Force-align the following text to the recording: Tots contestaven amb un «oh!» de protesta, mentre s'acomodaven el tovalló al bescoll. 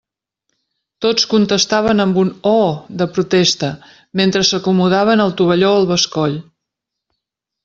Tots 1.05 1.25
contestaven 1.33 2.03
amb 2.05 2.17
un 2.23 2.31
«oh!» 2.53 2.71
de 3.01 3.07
protesta, 3.19 3.69
mentre 4.23 4.43
s'acomodaven 4.49 5.25
el 5.27 5.37
tovalló 5.43 5.71
al 5.75 5.89
bescoll. 5.97 6.39